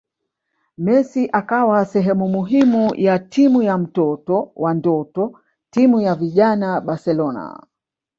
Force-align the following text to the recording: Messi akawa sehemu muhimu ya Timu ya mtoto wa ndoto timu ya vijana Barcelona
Messi 0.77 1.29
akawa 1.31 1.85
sehemu 1.85 2.29
muhimu 2.29 2.95
ya 2.95 3.19
Timu 3.19 3.61
ya 3.63 3.77
mtoto 3.77 4.51
wa 4.55 4.73
ndoto 4.73 5.39
timu 5.71 6.01
ya 6.01 6.15
vijana 6.15 6.81
Barcelona 6.81 7.67